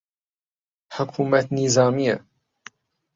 [0.95, 2.15] حکوومەت نیزامییە